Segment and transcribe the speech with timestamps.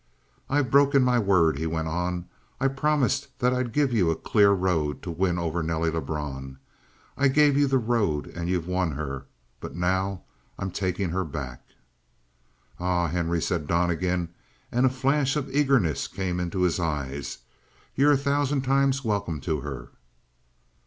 [0.49, 2.25] "I've broken my word," he went on.
[2.59, 6.57] "I promised that I'd give you a clear road to win over Nelly Lebrun.
[7.15, 9.27] I gave you the road and you've won her,
[9.59, 10.23] but now
[10.57, 11.61] I'm taking her back!"
[12.79, 14.29] "Ah, Henry," said Donnegan,
[14.71, 17.37] and a flash of eagerness came in his eyes.
[17.93, 19.89] "You're a thousand times welcome to her."